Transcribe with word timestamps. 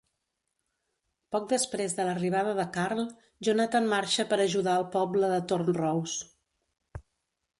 Poc 1.35 1.43
després 1.51 1.93
de 1.97 2.05
l'arribada 2.07 2.55
de 2.61 2.65
Karl, 2.77 3.03
Jonatan 3.49 3.91
marxa 3.93 4.27
per 4.31 4.41
ajudar 4.47 4.73
el 4.81 4.87
poble 4.97 5.29
de 5.35 5.39
Thorn 5.53 5.71
Rose. 5.81 6.31